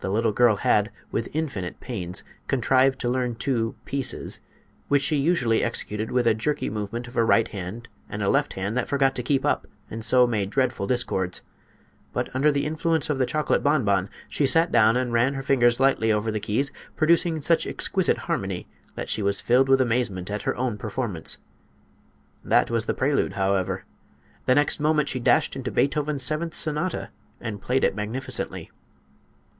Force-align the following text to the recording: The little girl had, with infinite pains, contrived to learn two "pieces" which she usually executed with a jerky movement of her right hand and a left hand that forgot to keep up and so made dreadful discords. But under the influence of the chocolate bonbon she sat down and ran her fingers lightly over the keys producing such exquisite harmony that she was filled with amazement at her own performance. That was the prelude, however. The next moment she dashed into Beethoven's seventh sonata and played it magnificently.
The 0.00 0.10
little 0.12 0.32
girl 0.32 0.56
had, 0.56 0.90
with 1.10 1.30
infinite 1.32 1.80
pains, 1.80 2.22
contrived 2.48 2.98
to 2.98 3.08
learn 3.08 3.34
two 3.34 3.76
"pieces" 3.86 4.40
which 4.88 5.00
she 5.00 5.16
usually 5.16 5.64
executed 5.64 6.10
with 6.10 6.26
a 6.26 6.34
jerky 6.34 6.68
movement 6.68 7.08
of 7.08 7.14
her 7.14 7.24
right 7.24 7.48
hand 7.48 7.88
and 8.06 8.22
a 8.22 8.28
left 8.28 8.52
hand 8.52 8.76
that 8.76 8.90
forgot 8.90 9.14
to 9.16 9.22
keep 9.22 9.46
up 9.46 9.66
and 9.90 10.04
so 10.04 10.26
made 10.26 10.50
dreadful 10.50 10.86
discords. 10.86 11.40
But 12.12 12.28
under 12.34 12.52
the 12.52 12.66
influence 12.66 13.08
of 13.08 13.16
the 13.16 13.24
chocolate 13.24 13.62
bonbon 13.62 14.10
she 14.28 14.46
sat 14.46 14.70
down 14.70 14.98
and 14.98 15.14
ran 15.14 15.32
her 15.32 15.42
fingers 15.42 15.80
lightly 15.80 16.12
over 16.12 16.30
the 16.30 16.40
keys 16.40 16.70
producing 16.94 17.40
such 17.40 17.66
exquisite 17.66 18.18
harmony 18.28 18.68
that 18.96 19.08
she 19.08 19.22
was 19.22 19.40
filled 19.40 19.70
with 19.70 19.80
amazement 19.80 20.30
at 20.30 20.42
her 20.42 20.54
own 20.56 20.76
performance. 20.76 21.38
That 22.44 22.70
was 22.70 22.84
the 22.84 22.92
prelude, 22.94 23.32
however. 23.32 23.86
The 24.44 24.56
next 24.56 24.78
moment 24.78 25.08
she 25.08 25.20
dashed 25.20 25.56
into 25.56 25.70
Beethoven's 25.72 26.22
seventh 26.22 26.54
sonata 26.54 27.12
and 27.40 27.62
played 27.62 27.82
it 27.82 27.96
magnificently. 27.96 28.70